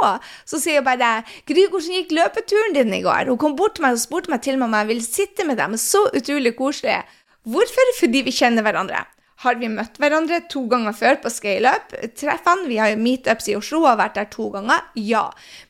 så 0.50 0.60
sier 0.62 0.82
hun 0.82 0.88
bare 0.88 1.16
'Gry, 1.48 1.68
hvordan 1.70 1.98
gikk 2.00 2.14
løpeturen 2.18 2.78
din 2.78 2.94
i 2.94 3.04
går?' 3.06 3.30
Hun 3.30 3.40
kom 3.42 3.58
bort 3.60 3.78
til 3.78 3.86
meg 3.86 3.98
og 3.98 4.04
spurte 4.04 4.34
meg 4.34 4.42
til 4.46 4.62
om 4.62 4.74
jeg 4.74 4.90
ville 4.90 5.06
sitte 5.06 5.46
med 5.48 5.60
dem. 5.62 5.78
Så 5.78 6.08
utrolig 6.14 6.56
koselig. 6.58 7.04
Hvorfor? 7.44 7.96
Fordi 8.00 8.24
vi 8.24 8.32
kjenner 8.32 8.64
hverandre. 8.64 9.06
Har 9.44 9.58
vi 9.60 9.68
møtt 9.68 9.98
hverandre 10.00 10.40
to 10.52 10.62
ganger 10.72 10.96
før 10.96 11.18
på 11.24 11.32
scaleup-treffene? 11.34 12.68
Vi 12.70 12.78
har 12.80 12.94
jo 12.94 13.02
meetups 13.02 13.50
i 13.52 13.58
Oslo 13.60 13.82
og 13.82 13.90
har 13.92 14.00
vært 14.06 14.20
der 14.20 14.30
to 14.32 14.48
ganger. 14.54 14.86
Ja. 14.96 15.26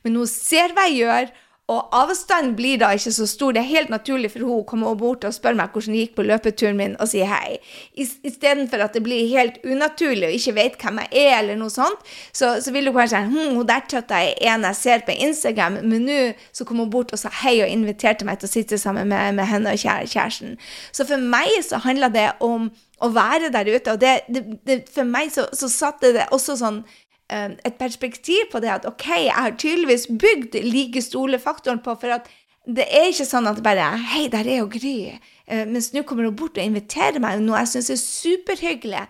Men 0.06 0.20
hun 0.20 0.30
ser 0.30 0.76
hva 0.76 0.86
jeg 0.86 1.00
gjør, 1.02 1.32
og 1.72 1.94
avstanden 1.96 2.52
blir 2.58 2.76
da 2.76 2.90
ikke 2.92 3.12
så 3.16 3.24
stor. 3.28 3.54
Det 3.56 3.62
er 3.62 3.70
helt 3.70 3.92
naturlig 3.92 4.28
for 4.34 4.44
hun 4.44 4.58
å 4.58 4.66
komme 4.68 4.90
bort 5.00 5.24
og 5.24 5.32
spørre 5.32 5.56
meg 5.56 5.72
hvordan 5.72 5.94
det 5.96 6.02
gikk 6.02 6.18
på 6.18 6.26
løpeturen 6.28 6.76
min, 6.76 6.96
og 7.00 7.08
si 7.08 7.22
hei. 7.24 7.56
Istedenfor 7.96 8.84
at 8.84 8.96
det 8.96 9.00
blir 9.06 9.30
helt 9.32 9.56
unaturlig 9.64 10.28
og 10.28 10.36
ikke 10.36 10.56
vet 10.58 10.76
hvem 10.82 11.00
jeg 11.06 11.22
er, 11.22 11.38
eller 11.38 11.56
noe 11.60 11.72
sånt, 11.72 12.04
så, 12.36 12.58
så 12.60 12.74
vil 12.74 12.90
hun 12.90 12.98
kanskje 12.98 13.22
si 13.24 13.32
hm, 13.32 13.56
hun 13.56 13.68
der 13.70 13.86
tøtta 13.88 14.20
er 14.20 14.52
en 14.52 14.68
jeg 14.68 14.80
ser 14.82 15.06
på 15.08 15.16
Instagram, 15.16 15.80
men 15.88 16.04
nå 16.04 16.20
så 16.52 16.68
kom 16.68 16.84
hun 16.84 16.92
bort 16.92 17.16
og 17.16 17.22
sa 17.22 17.32
hei 17.40 17.56
og 17.64 17.72
inviterte 17.72 18.28
meg 18.28 18.42
til 18.42 18.50
å 18.50 18.54
sitte 18.58 18.80
sammen 18.80 19.08
med, 19.08 19.38
med 19.40 19.48
henne 19.48 19.72
og 19.72 19.80
kjæresten. 19.80 20.58
Så 20.92 21.08
for 21.08 21.30
meg 21.32 21.48
så 21.64 21.80
handler 21.80 22.12
det 22.12 22.28
om 22.44 22.68
å 23.02 23.08
være 23.12 23.50
der 23.52 23.68
ute, 23.72 23.94
og 23.96 24.00
det, 24.00 24.12
det, 24.32 24.44
det, 24.68 24.76
for 24.92 25.08
meg 25.08 25.32
så, 25.32 25.48
så 25.56 25.68
satte 25.72 26.12
det 26.14 26.28
også 26.32 26.56
sånn 26.60 26.84
et 27.32 27.76
perspektiv 27.80 28.50
på 28.52 28.60
det 28.60 28.68
at 28.68 28.86
OK, 28.86 29.06
jeg 29.08 29.32
har 29.32 29.54
tydeligvis 29.56 30.06
bygd 30.20 30.58
like 30.60 31.00
stole 31.02 31.38
faktoren 31.40 31.80
på 31.82 31.94
for 32.00 32.12
at 32.18 32.28
det 32.64 32.84
er 32.96 33.10
ikke 33.10 33.26
sånn 33.28 33.48
at 33.48 33.60
bare 33.64 33.90
Hei, 34.12 34.24
der 34.32 34.46
er 34.48 34.62
jo 34.62 34.68
Gry. 34.72 35.12
Eh, 35.44 35.64
mens 35.68 35.90
nå 35.92 36.00
kommer 36.08 36.24
hun 36.24 36.36
bort 36.36 36.56
og 36.56 36.64
inviterer 36.64 37.20
meg 37.20 37.42
noe 37.44 37.60
jeg 37.60 37.74
syns 37.74 37.90
er 37.92 38.00
superhyggelig. 38.00 39.02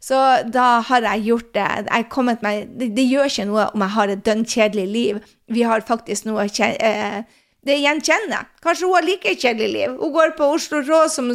Så 0.00 0.16
da 0.48 0.80
har 0.88 1.04
jeg 1.10 1.26
gjort 1.28 1.50
det. 1.52 1.66
Jeg 1.90 2.08
kommet 2.14 2.44
meg, 2.44 2.70
det, 2.80 2.94
det, 2.96 3.04
gjør 3.10 3.28
ikke 3.28 3.46
noe 3.50 3.66
om 3.74 3.84
jeg 3.84 3.96
har 3.98 4.14
et 4.14 4.24
dønn 4.24 4.46
kjedelig 4.48 4.86
liv. 4.94 5.20
Vi 5.52 5.66
har 5.68 5.84
faktisk 5.84 6.24
noe 6.28 6.48
eh, 6.48 7.20
Det 7.62 7.76
gjenkjenner. 7.78 8.48
Kanskje 8.64 8.88
hun 8.88 8.96
har 8.96 9.06
like 9.06 9.36
kjedelig 9.36 9.70
liv. 9.76 10.00
Hun 10.00 10.16
går 10.16 10.32
på 10.38 10.48
Oslo 10.56 10.80
Rå 10.80 11.04
som 11.12 11.28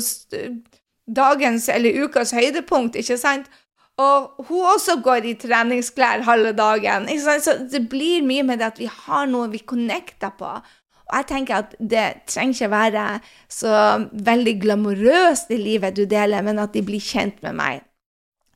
dagens 1.07 1.69
eller 1.69 2.01
ukas 2.03 2.33
høydepunkt, 2.35 2.97
ikke 2.99 3.15
sant? 3.21 3.45
Og 3.97 4.45
hun 4.47 4.65
også 4.75 4.99
går 5.01 5.25
i 5.25 5.37
treningsklær 5.41 6.21
halve 6.27 6.51
dagen. 6.57 7.07
Så 7.17 7.55
det 7.71 7.87
blir 7.89 8.25
mye 8.25 8.45
med 8.45 8.61
det 8.61 8.71
at 8.71 8.81
vi 8.81 8.89
har 8.91 9.25
noe 9.29 9.49
vi 9.49 9.63
connecter 9.65 10.35
på. 10.37 10.51
Og 11.07 11.15
jeg 11.15 11.27
tenker 11.29 11.63
at 11.63 11.75
det 11.79 12.05
trenger 12.27 12.53
ikke 12.53 12.71
være 12.73 13.05
så 13.49 13.73
veldig 14.11 14.55
glamorøst 14.61 15.51
i 15.55 15.59
livet 15.61 15.95
du 15.97 16.03
deler, 16.05 16.43
men 16.43 16.59
at 16.59 16.75
de 16.75 16.83
blir 16.85 17.01
kjent 17.01 17.39
med 17.45 17.55
meg. 17.57 17.85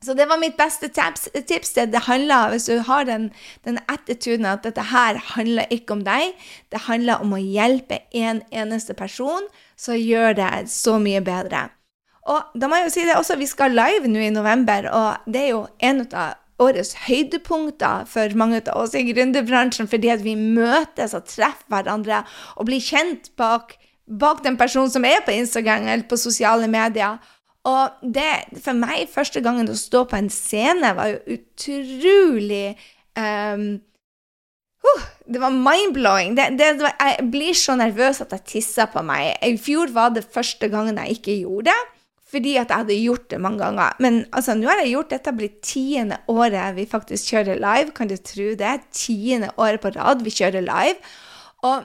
Så 0.02 0.14
det 0.18 0.26
var 0.26 0.38
mitt 0.38 0.56
beste 0.58 0.88
tips. 0.90 1.28
tips. 1.46 1.72
Det 1.72 2.06
handler, 2.06 2.50
Hvis 2.50 2.64
du 2.64 2.78
har 2.78 3.04
den, 3.04 3.30
den 3.64 3.78
attituden 3.88 4.46
at 4.46 4.64
dette 4.64 4.82
her 4.82 5.18
handler 5.34 5.64
ikke 5.70 5.92
om 5.92 6.04
deg, 6.04 6.34
det 6.72 6.86
handler 6.88 7.22
om 7.22 7.32
å 7.32 7.38
hjelpe 7.38 7.98
en 8.12 8.42
eneste 8.50 8.94
person, 8.94 9.46
så 9.76 9.94
gjør 9.94 10.34
det 10.34 10.70
så 10.70 10.98
mye 10.98 11.20
bedre. 11.20 11.68
Og 12.30 12.54
da 12.54 12.68
må 12.70 12.78
jeg 12.78 12.86
jo 12.86 12.94
si 12.94 13.04
det 13.08 13.16
også, 13.18 13.36
vi 13.40 13.50
skal 13.50 13.74
live 13.74 14.10
nå 14.10 14.22
i 14.22 14.30
november, 14.30 14.86
og 14.94 15.32
det 15.32 15.42
er 15.42 15.50
jo 15.56 15.64
en 15.82 16.04
av 16.06 16.38
årets 16.62 16.94
høydepunkter 17.08 18.06
for 18.10 18.38
mange 18.38 18.60
av 18.62 18.76
oss 18.78 18.94
i 18.94 19.04
gründerbransjen, 19.08 19.88
fordi 19.90 20.12
at 20.12 20.22
vi 20.22 20.36
møtes 20.38 21.16
og 21.18 21.26
treffer 21.26 21.66
hverandre 21.72 22.22
og 22.56 22.68
blir 22.68 22.82
kjent 22.82 23.32
bak, 23.40 23.76
bak 24.06 24.42
den 24.46 24.58
personen 24.60 24.92
som 24.92 25.06
er 25.08 25.24
på 25.26 25.34
Instagram 25.34 25.88
eller 25.88 26.06
på 26.06 26.20
sosiale 26.20 26.68
medier. 26.70 27.18
Og 27.68 28.02
det, 28.14 28.58
for 28.62 28.78
meg, 28.78 29.06
første 29.10 29.42
gangen 29.42 29.70
å 29.70 29.78
stå 29.78 30.04
på 30.10 30.18
en 30.18 30.30
scene, 30.32 30.94
var 30.98 31.12
jo 31.12 31.36
utrolig 31.36 32.72
um, 33.14 33.66
uh, 34.82 35.04
Det 35.30 35.42
var 35.42 35.54
mind-blowing. 35.54 36.34
jeg 36.38 37.26
blir 37.30 37.54
så 37.54 37.76
nervøs 37.78 38.20
at 38.20 38.34
jeg 38.34 38.46
tisser 38.54 38.90
på 38.90 39.02
meg. 39.06 39.36
I 39.42 39.54
fjor 39.58 39.94
var 39.94 40.10
det 40.14 40.26
første 40.26 40.70
gangen 40.70 40.98
jeg 40.98 41.18
ikke 41.18 41.38
gjorde 41.44 41.70
det 41.70 41.91
fordi 42.32 42.54
at 42.56 42.70
jeg 42.70 42.84
hadde 42.84 42.96
gjort 42.96 43.26
det 43.30 43.40
mange 43.44 43.60
ganger. 43.60 43.96
Men 44.00 44.22
altså, 44.32 44.54
nå 44.56 44.68
har 44.70 44.80
jeg 44.80 44.94
gjort 44.94 45.10
dette 45.12 45.34
blitt 45.36 45.58
tiende 45.68 46.16
året 46.32 46.76
vi 46.78 46.86
faktisk 46.88 47.34
kjører 47.34 47.60
live. 47.60 47.92
Kan 47.96 48.08
du 48.08 48.16
tro 48.16 48.52
det? 48.58 48.76
Tiende 48.96 49.52
året 49.60 49.82
på 49.82 49.92
rad 49.92 50.24
vi 50.24 50.32
kjører 50.32 50.64
live. 50.64 50.96
Og 51.68 51.84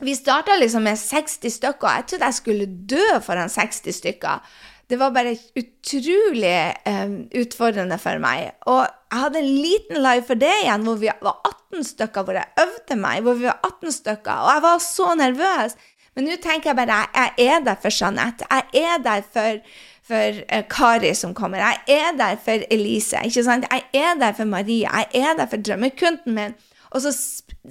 vi 0.00 0.16
starta 0.16 0.56
liksom 0.56 0.84
med 0.88 0.98
60 0.98 1.54
stykker, 1.58 1.94
jeg 1.98 2.06
trodde 2.08 2.28
jeg 2.30 2.38
skulle 2.38 2.66
dø 2.88 3.06
foran 3.24 3.52
60 3.52 3.98
stykker. 4.00 4.52
Det 4.90 4.98
var 4.98 5.12
bare 5.14 5.36
utrolig 5.60 6.54
eh, 6.88 7.12
utfordrende 7.38 7.98
for 8.00 8.18
meg. 8.22 8.56
Og 8.66 8.80
jeg 8.82 9.22
hadde 9.22 9.42
en 9.42 9.52
liten 9.62 10.00
live 10.02 10.24
for 10.26 10.40
det 10.40 10.50
igjen, 10.64 10.86
hvor 10.88 10.98
vi 10.98 11.12
var 11.22 11.36
18 11.46 11.86
stykker, 11.92 12.26
hvor 12.26 12.38
jeg 12.40 12.64
øvde 12.64 12.96
meg. 12.98 13.22
hvor 13.22 13.38
vi 13.38 13.46
var 13.46 13.60
18 13.62 13.92
stykker, 14.00 14.32
Og 14.34 14.50
jeg 14.54 14.62
var 14.66 14.82
så 14.82 15.14
nervøs. 15.14 15.76
Men 16.16 16.26
nå 16.26 16.36
tenker 16.42 16.72
jeg 16.72 16.78
bare 16.80 17.04
jeg 17.14 17.46
er 17.50 17.62
der 17.64 17.78
for 17.80 17.94
Jeanette. 17.94 18.46
Jeg 18.50 18.82
er 18.82 19.02
der 19.04 19.22
for, 19.22 19.60
for 20.06 20.40
uh, 20.50 20.62
Kari 20.70 21.14
som 21.14 21.34
kommer. 21.34 21.62
Jeg 21.62 22.00
er 22.00 22.16
der 22.18 22.40
for 22.44 22.66
Elise. 22.70 23.22
ikke 23.24 23.44
sant? 23.46 23.66
Jeg 23.70 23.84
er 23.94 24.18
der 24.20 24.32
for 24.36 24.44
Marie. 24.44 24.88
Jeg 24.88 25.06
er 25.14 25.36
der 25.38 25.46
for 25.46 25.56
drømmekunden 25.56 26.34
min. 26.34 26.56
Og 26.90 27.04
så 27.04 27.12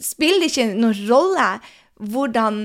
spiller 0.01 0.39
det 0.45 0.51
ikke 0.53 0.69
noen 0.79 0.95
rolle 1.09 1.49
hvordan 1.99 2.61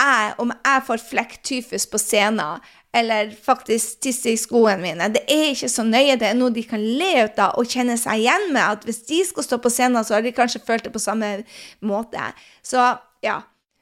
jeg, 0.00 0.34
om 0.38 0.52
jeg 0.52 0.82
får 0.86 1.02
flekktyfus 1.08 1.86
på 1.90 1.98
scenen, 2.00 2.60
eller 2.94 3.30
faktisk 3.44 4.00
tisse 4.02 4.32
i 4.32 4.38
skoene 4.40 4.80
mine. 4.82 5.08
Det 5.14 5.22
er 5.30 5.52
ikke 5.52 5.68
så 5.70 5.84
nøye. 5.86 6.16
Det 6.18 6.26
er 6.26 6.38
noe 6.38 6.52
de 6.54 6.64
kan 6.66 6.82
le 6.82 7.10
ut 7.24 7.38
av 7.38 7.60
og 7.60 7.68
kjenne 7.70 7.94
seg 8.00 8.24
igjen 8.24 8.48
med. 8.50 8.64
At 8.64 8.86
hvis 8.88 9.04
de 9.08 9.20
skal 9.28 9.46
stå 9.46 9.60
på 9.62 9.70
scenen, 9.70 10.02
så 10.04 10.16
har 10.16 10.26
de 10.26 10.34
kanskje 10.34 10.62
følt 10.66 10.88
det 10.88 10.92
på 10.94 11.02
samme 11.02 11.30
måte. 11.86 12.32
Så 12.66 12.82
ja. 13.24 13.40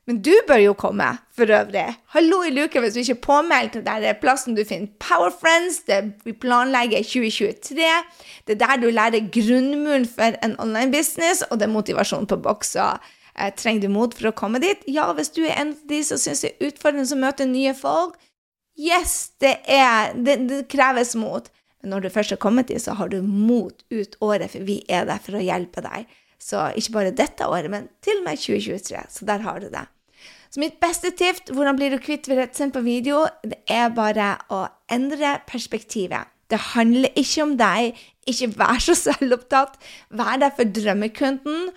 Men 0.08 0.22
du 0.24 0.32
bør 0.48 0.56
jo 0.56 0.72
komme, 0.72 1.04
for 1.36 1.50
øvrig. 1.52 1.84
Hallo 2.14 2.38
i 2.48 2.50
luka 2.56 2.80
hvis 2.80 2.94
du 2.96 3.02
ikke 3.02 3.12
er 3.18 3.24
påmeldt. 3.26 3.74
Det 3.84 4.06
er 4.08 4.16
plassen 4.16 4.54
du 4.56 4.62
finner 4.64 4.88
Power 5.04 5.28
Friends. 5.28 5.82
Det 5.84 5.98
vi 6.24 6.32
planlegger 6.32 7.04
2023. 7.04 7.90
Det 8.48 8.54
er 8.54 8.62
der 8.62 8.80
du 8.80 8.86
lærer 8.88 9.26
grunnmuren 9.34 10.06
for 10.08 10.38
en 10.46 10.56
online 10.64 10.88
business, 10.96 11.42
og 11.50 11.60
det 11.60 11.68
er 11.68 11.74
motivasjon 11.74 12.24
på 12.26 12.38
boks. 12.40 12.72
Eh, 12.80 13.52
trenger 13.60 13.84
du 13.84 13.92
mot 13.92 14.16
for 14.16 14.30
å 14.30 14.32
komme 14.32 14.62
dit? 14.64 14.80
Ja, 14.88 15.10
hvis 15.12 15.28
du 15.36 15.42
er 15.44 15.58
en 15.58 15.74
av 15.76 15.84
de 15.92 16.00
som 16.08 16.22
syns 16.22 16.40
det 16.46 16.54
er 16.54 16.70
utfordrende 16.70 17.18
å 17.18 17.20
møte 17.26 17.48
nye 17.50 17.76
folk. 17.76 18.16
Yes, 18.80 19.34
det, 19.44 19.58
er, 19.68 20.16
det, 20.16 20.38
det 20.48 20.62
kreves 20.72 21.12
mot. 21.20 21.52
Men 21.82 21.92
når 21.92 22.06
du 22.06 22.10
først 22.16 22.32
har 22.32 22.40
kommet 22.40 22.72
dit, 22.72 22.80
så 22.80 22.96
har 22.96 23.12
du 23.12 23.20
mot 23.20 23.76
ut 23.92 24.16
året, 24.24 24.48
for 24.56 24.64
vi 24.64 24.80
er 24.88 25.04
der 25.04 25.20
for 25.20 25.36
å 25.36 25.44
hjelpe 25.44 25.84
deg. 25.84 26.08
Så 26.40 26.64
ikke 26.80 26.96
bare 26.96 27.14
dette 27.20 27.44
året, 27.44 27.68
men 27.68 27.92
til 28.00 28.22
og 28.22 28.28
med 28.30 28.40
2023. 28.40 29.04
Så 29.12 29.28
der 29.28 29.44
har 29.44 29.60
du 29.60 29.68
det. 29.68 29.84
Så 30.48 30.62
mitt 30.62 30.78
beste 30.80 31.10
tips 31.12 31.52
hvordan 31.52 31.76
blir 31.76 31.92
du 31.92 32.00
kvitt 32.00 32.28
redselen 32.30 32.72
på 32.72 32.84
video, 32.86 33.26
det 33.44 33.60
er 33.68 33.90
bare 33.92 34.36
å 34.52 34.64
endre 34.92 35.38
perspektivet. 35.48 36.30
Det 36.48 36.58
handler 36.72 37.12
ikke 37.20 37.44
om 37.44 37.56
deg. 37.60 37.98
Ikke 38.28 38.48
vær 38.56 38.80
så 38.80 38.94
selvopptatt. 38.96 39.76
Vær 40.16 40.40
der 40.40 40.54
for 40.56 40.64
drømmekunden. 40.64 41.68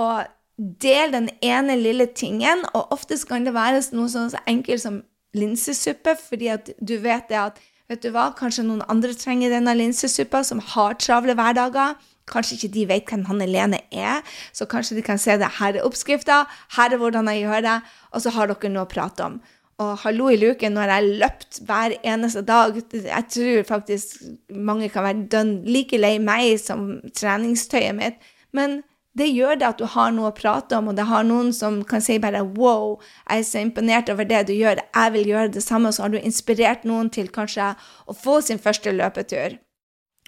Og 0.00 0.24
del 0.56 1.12
den 1.12 1.28
ene 1.44 1.76
lille 1.76 2.06
tingen. 2.06 2.64
Og 2.72 2.92
oftest 2.96 3.28
kan 3.28 3.44
det 3.44 3.54
være 3.54 3.82
noe 3.92 4.08
sånn 4.08 4.32
så 4.32 4.40
enkelt 4.48 4.84
som 4.84 5.02
linsesuppe, 5.34 6.14
fordi 6.16 6.50
at 6.54 6.70
du 6.78 6.96
vet 7.02 7.28
det 7.28 7.40
at 7.40 7.62
vet 7.90 8.00
du 8.04 8.12
hva, 8.14 8.30
kanskje 8.38 8.64
noen 8.64 8.84
andre 8.88 9.12
trenger 9.18 9.52
denne 9.52 9.74
linsesuppa, 9.76 10.44
som 10.46 10.62
har 10.72 10.94
travle 11.02 11.34
hverdager. 11.36 11.98
Kanskje 12.34 12.58
ikke 12.58 12.72
de 12.76 12.86
vet 12.90 13.10
hvem 13.10 13.26
han 13.30 13.42
Helene 13.44 13.80
er, 13.94 14.22
så 14.52 14.66
kanskje 14.70 14.98
de 14.98 15.06
kan 15.06 15.20
se 15.22 15.38
det. 15.40 15.54
Her 15.60 15.78
er 15.78 15.86
oppskrifta, 15.86 16.44
her 16.76 16.94
er 16.94 17.00
hvordan 17.00 17.30
jeg 17.30 17.46
gjør 17.46 17.68
det, 17.68 17.76
og 18.10 18.24
så 18.24 18.34
har 18.34 18.50
dere 18.50 18.72
noe 18.74 18.88
å 18.88 18.90
prate 18.90 19.28
om. 19.28 19.38
Og 19.82 19.96
hallo 20.04 20.28
i 20.30 20.38
luken, 20.38 20.76
når 20.76 20.90
jeg 20.92 21.14
løpt 21.18 21.60
hver 21.66 21.96
eneste 22.06 22.44
dag 22.46 22.76
Jeg 22.92 23.24
tror 23.34 23.64
faktisk 23.66 24.20
mange 24.54 24.88
kan 24.88 25.02
være 25.02 25.26
dønn 25.32 25.54
like 25.66 25.98
lei 25.98 26.18
meg 26.22 26.60
som 26.62 27.00
treningstøyet 27.10 27.96
mitt, 27.98 28.20
men 28.54 28.82
det 29.18 29.28
gjør 29.30 29.58
det 29.58 29.66
at 29.66 29.78
du 29.78 29.86
har 29.90 30.10
noe 30.14 30.30
å 30.30 30.34
prate 30.34 30.78
om, 30.78 30.90
og 30.90 30.98
det 30.98 31.06
har 31.06 31.26
noen 31.26 31.52
som 31.54 31.82
kan 31.86 32.02
si 32.02 32.18
bare 32.18 32.42
'wow, 32.42 33.00
jeg 33.30 33.38
er 33.38 33.42
så 33.42 33.58
imponert 33.62 34.10
over 34.10 34.24
det 34.24 34.46
du 34.46 34.52
gjør, 34.52 34.82
jeg 34.94 35.12
vil 35.12 35.26
gjøre 35.26 35.52
det 35.54 35.62
samme', 35.62 35.92
så 35.92 36.02
har 36.02 36.08
du 36.10 36.18
inspirert 36.18 36.84
noen 36.84 37.10
til 37.10 37.28
kanskje 37.28 37.74
å 38.08 38.14
få 38.14 38.40
sin 38.42 38.58
første 38.58 38.90
løpetur. 38.90 39.58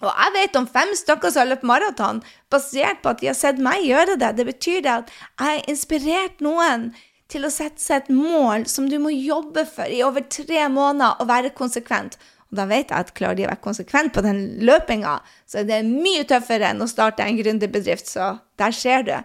Og 0.04 0.10
jeg 0.10 0.32
vet 0.34 0.56
om 0.60 0.68
fem 0.68 0.92
stykker 0.98 1.32
som 1.32 1.42
har 1.42 1.50
løpt 1.54 1.66
maraton 1.68 2.22
basert 2.52 3.00
på 3.02 3.14
at 3.14 3.22
de 3.22 3.30
har 3.30 3.36
sett 3.38 3.60
meg 3.62 3.86
gjøre 3.86 4.18
det. 4.20 4.34
Det 4.36 4.44
betyr 4.48 4.80
det 4.84 4.92
at 4.92 5.12
jeg 5.12 5.46
har 5.46 5.70
inspirert 5.72 6.42
noen 6.44 6.90
til 7.32 7.46
å 7.46 7.50
sette 7.50 7.82
seg 7.82 8.04
et 8.04 8.10
mål 8.12 8.66
som 8.70 8.90
du 8.90 8.98
må 9.02 9.10
jobbe 9.14 9.64
for 9.68 9.88
i 9.90 10.02
over 10.06 10.26
tre 10.30 10.66
måneder 10.70 11.22
og 11.22 11.30
være 11.30 11.54
konsekvent. 11.56 12.18
Og 12.52 12.60
da 12.60 12.68
vet 12.70 12.92
jeg 12.92 13.06
at 13.06 13.14
klarer 13.16 13.38
de 13.38 13.46
å 13.46 13.50
være 13.50 13.64
konsekvent 13.64 14.14
på 14.14 14.22
den 14.22 14.44
løpinga, 14.68 15.16
så 15.48 15.62
er 15.62 15.66
det 15.70 15.80
mye 15.88 16.26
tøffere 16.28 16.70
enn 16.70 16.84
å 16.84 16.90
starte 16.90 17.24
en 17.24 17.40
gründerbedrift. 17.40 18.12
Så 18.12 18.36
der 18.60 18.76
ser 18.76 19.06
du. 19.08 19.16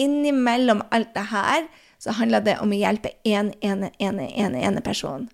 Innimellom 0.00 0.80
alt 0.94 1.12
det 1.18 1.26
her 1.34 1.66
så 2.00 2.14
handler 2.16 2.46
det 2.46 2.56
om 2.62 2.72
å 2.72 2.78
hjelpe 2.78 3.12
én 3.28 3.52
ene, 3.60 3.92
ene, 4.00 4.30
ene, 4.30 4.62
ene 4.64 4.80
person. 4.82 5.28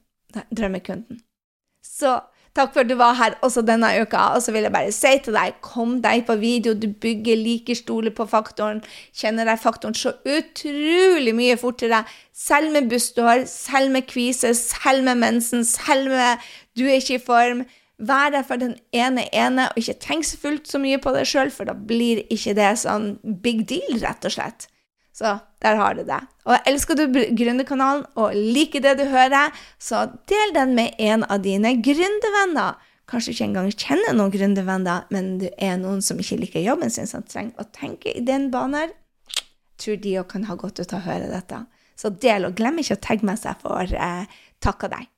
Drømmekunden. 0.51 1.23
Så 1.85 2.19
Takk 2.59 2.73
for 2.75 2.83
at 2.83 2.89
du 2.91 2.97
var 2.99 3.15
her 3.15 3.37
også 3.47 3.63
denne 3.63 3.87
uka. 4.03 4.19
Og 4.35 4.43
så 4.43 4.53
vil 4.53 4.67
jeg 4.67 4.75
bare 4.75 4.91
si 4.95 5.13
til 5.23 5.37
deg, 5.37 5.61
kom 5.63 6.01
deg 6.03 6.25
på 6.27 6.35
video. 6.41 6.75
Du 6.75 6.89
bygger 6.91 7.39
like 7.39 7.77
stoler 7.79 8.11
på 8.11 8.27
faktoren. 8.27 8.81
Kjenner 9.15 9.47
deg 9.47 9.61
faktoren 9.63 9.95
så 9.95 10.17
utrolig 10.27 11.37
mye 11.39 11.59
fortere. 11.61 12.03
Selv 12.35 12.75
med 12.75 12.89
bustehår, 12.91 13.45
selv 13.47 13.95
med 13.95 14.09
kvise, 14.11 14.57
selv 14.59 15.07
med 15.07 15.23
mensen, 15.23 15.63
selv 15.65 16.11
med 16.11 16.49
du 16.75 16.89
er 16.89 16.99
ikke 16.99 17.21
i 17.21 17.23
form. 17.23 17.63
Vær 17.99 18.31
der 18.35 18.43
for 18.47 18.59
den 18.59 18.77
ene 18.95 19.27
ene, 19.35 19.69
og 19.71 19.79
ikke 19.79 19.99
tenk 20.03 20.27
så 20.27 20.39
fullt 20.39 20.71
så 20.71 20.79
mye 20.83 20.99
på 21.03 21.15
deg 21.15 21.27
sjøl, 21.27 21.51
for 21.51 21.67
da 21.67 21.75
blir 21.75 22.25
ikke 22.31 22.55
det 22.59 22.73
sånn 22.83 23.17
big 23.43 23.65
deal, 23.71 23.99
rett 24.03 24.27
og 24.27 24.35
slett. 24.35 24.69
Så 25.19 25.39
der 25.63 25.79
har 25.81 25.97
du 25.99 26.05
det. 26.07 26.21
Og 26.47 26.69
elsker 26.69 26.95
du 26.95 27.09
Gründerkanalen 27.11 28.05
og 28.15 28.37
liker 28.37 28.85
det 28.85 28.95
du 29.01 29.07
hører, 29.11 29.51
så 29.83 30.05
del 30.31 30.55
den 30.55 30.77
med 30.79 30.95
en 31.03 31.27
av 31.27 31.43
dine 31.43 31.75
gründervenner. 31.83 32.79
Kanskje 33.09 33.33
ikke 33.33 33.49
engang 33.49 33.73
kjenner 33.73 34.15
noen 34.15 34.33
gründervenner, 34.35 35.09
men 35.11 35.39
du 35.41 35.49
er 35.57 35.79
noen 35.81 36.03
som 36.05 36.21
ikke 36.21 36.39
liker 36.43 36.63
jobben 36.63 36.93
sin, 36.93 37.09
som 37.11 37.25
trenger 37.27 37.59
å 37.59 37.67
tenke 37.75 38.13
i 38.13 38.23
den 38.23 38.51
banen. 38.53 38.93
Tror 39.81 39.99
de 40.03 40.15
òg 40.21 40.29
kan 40.31 40.47
ha 40.47 40.59
godt 40.61 40.83
ut 40.83 40.93
av 40.93 41.01
å 41.01 41.07
høre 41.09 41.31
dette. 41.33 41.63
Så 41.99 42.13
del, 42.23 42.47
og 42.47 42.55
glem 42.59 42.79
ikke 42.79 42.99
å 42.99 43.03
tagge 43.09 43.27
meg 43.27 43.41
seg 43.41 43.59
for 43.65 43.91
eh, 43.91 44.43
takk 44.63 44.87
av 44.87 44.95
deg. 44.95 45.09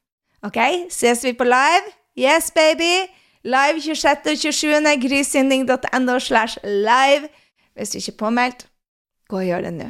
OK, 0.47 0.61
ses 0.89 1.27
vi 1.27 1.35
på 1.37 1.45
live? 1.45 1.93
Yes, 2.17 2.49
baby! 2.57 3.11
Live 3.45 3.83
26. 3.83 4.33
og 4.33 4.41
27. 4.41 4.97
grysynding.no 5.05 6.19
slash 6.21 6.61
live. 6.65 7.29
Hvis 7.77 7.93
du 7.93 8.01
ikke 8.01 8.15
er 8.15 8.21
påmeldt, 8.23 8.70
Gå 9.31 9.39
og 9.39 9.47
gjør 9.47 9.63
det 9.63 9.71
nå. 9.77 9.89